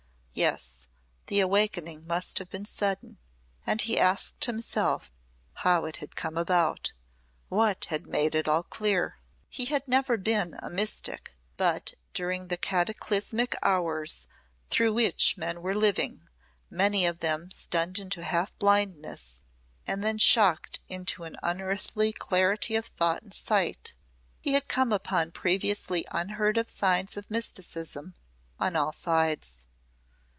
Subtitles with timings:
[0.33, 0.87] Yes,
[1.27, 3.19] the awakening must have been sudden
[3.67, 5.11] and he asked himself
[5.55, 6.93] how it had come about
[7.49, 9.17] what had made all clear?
[9.49, 14.25] He had never been a mystic, but during the cataclysmic hours
[14.69, 16.27] through which men were living,
[16.69, 19.41] many of them stunned into half blindness
[19.85, 23.95] and then shocked into an unearthly clarity of thought and sight,
[24.39, 28.15] he had come upon previously unheard of signs of mysticism
[28.59, 29.57] on all sides.